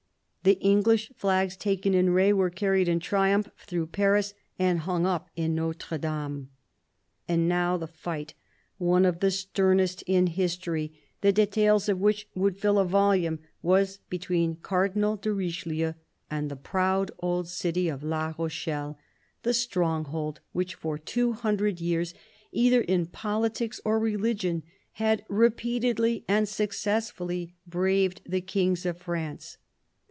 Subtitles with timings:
[0.43, 5.29] The English flags taken in R6 were carried in triumph through Paris and hung up
[5.35, 6.49] in Notre Dame.
[7.27, 8.33] And now the fight,
[8.79, 13.99] one of the sternest in history, the details of which would fill a volume, was
[14.09, 15.93] between Cardinal de Richelieu
[16.31, 18.97] and the proud old city of La Rochelle,
[19.43, 22.15] the stronghold which for two hundred years,
[22.51, 24.63] either in politics or religion,
[24.93, 29.57] had repeatedly and successfully braved the kings of France.